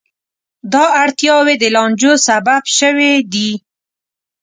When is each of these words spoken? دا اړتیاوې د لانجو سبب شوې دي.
دا 0.73 0.85
اړتیاوې 1.01 1.55
د 1.59 1.63
لانجو 1.75 2.13
سبب 2.27 2.63
شوې 2.77 3.13
دي. 3.33 3.51